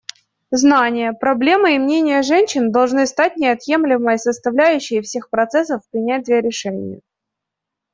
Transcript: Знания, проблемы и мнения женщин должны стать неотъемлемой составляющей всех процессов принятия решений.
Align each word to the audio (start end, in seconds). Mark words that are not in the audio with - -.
Знания, 0.49 1.13
проблемы 1.13 1.75
и 1.75 1.77
мнения 1.77 2.23
женщин 2.23 2.71
должны 2.71 3.05
стать 3.05 3.37
неотъемлемой 3.37 4.17
составляющей 4.17 4.99
всех 5.01 5.29
процессов 5.29 5.83
принятия 5.91 6.41
решений. 6.41 7.01